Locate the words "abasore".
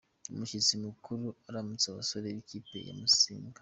1.89-2.27